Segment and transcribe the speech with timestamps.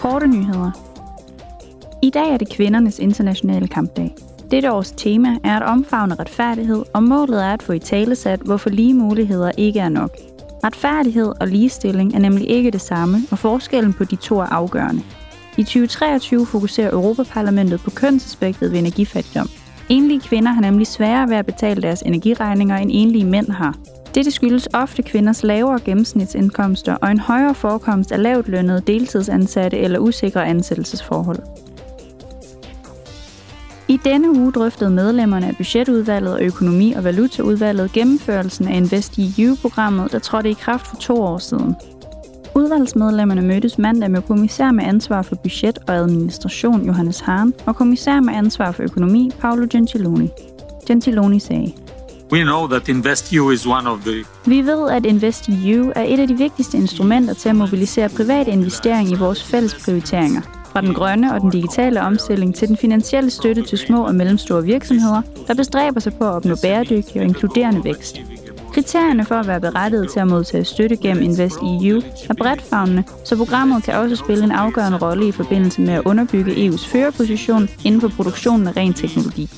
[0.00, 0.70] Korte nyheder.
[2.02, 4.14] I dag er det kvindernes internationale kampdag.
[4.50, 8.70] Dette års tema er at omfavne retfærdighed, og målet er at få i talesat, hvorfor
[8.70, 10.16] lige muligheder ikke er nok.
[10.64, 15.02] Retfærdighed og ligestilling er nemlig ikke det samme, og forskellen på de to er afgørende.
[15.56, 19.48] I 2023 fokuserer Europaparlamentet på kønsaspektet ved energifattigdom.
[19.88, 23.76] Enlige kvinder har nemlig sværere ved at betale deres energiregninger, end enlige mænd har.
[24.14, 29.98] Dette skyldes ofte kvinders lavere gennemsnitsindkomster og en højere forekomst af lavt lønnede deltidsansatte eller
[29.98, 31.38] usikre ansættelsesforhold.
[33.88, 40.18] I denne uge drøftede medlemmerne af budgetudvalget og økonomi- og valutaudvalget gennemførelsen af InvestEU-programmet, der
[40.18, 41.76] trådte i kraft for to år siden.
[42.54, 48.20] Udvalgsmedlemmerne mødtes mandag med kommissær med ansvar for budget og administration Johannes Hahn og kommissær
[48.20, 50.30] med ansvar for økonomi Paolo Gentiloni.
[50.86, 51.72] Gentiloni sagde,
[52.32, 56.28] We know that InvestEU is one of the Vi ved, at InvestEU er et af
[56.28, 60.40] de vigtigste instrumenter til at mobilisere privat investering i vores fælles prioriteringer.
[60.72, 64.64] Fra den grønne og den digitale omstilling til den finansielle støtte til små og mellemstore
[64.64, 68.16] virksomheder, der bestræber sig på at opnå bæredygtig og inkluderende vækst.
[68.72, 73.36] Kriterierne for at være berettiget til at modtage støtte gennem InvestEU er bredt favnende, så
[73.36, 78.00] programmet kan også spille en afgørende rolle i forbindelse med at underbygge EU's førerposition inden
[78.00, 79.50] for produktionen af ren teknologi.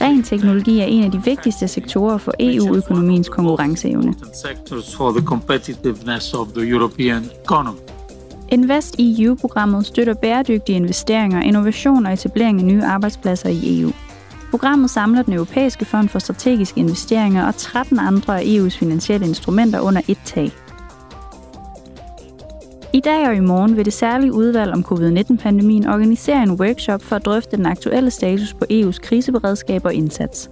[0.00, 4.14] Ren teknologi er en af de vigtigste sektorer for EU-økonomiens konkurrenceevne.
[7.44, 7.78] economy.
[8.48, 13.92] InvestEU-programmet støtter bæredygtige investeringer, innovation og etablering af nye arbejdspladser i EU.
[14.50, 19.80] Programmet samler den europæiske fond for strategiske investeringer og 13 andre af EU's finansielle instrumenter
[19.80, 20.50] under et tag.
[22.92, 27.16] I dag og i morgen vil det særlige udvalg om covid-19-pandemien organisere en workshop for
[27.16, 30.50] at drøfte den aktuelle status på EU's kriseberedskab og indsats.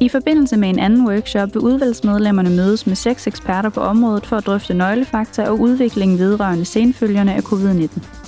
[0.00, 4.36] I forbindelse med en anden workshop vil udvalgsmedlemmerne mødes med seks eksperter på området for
[4.36, 8.21] at drøfte nøglefakta og udviklingen vedrørende senfølgerne af covid-19.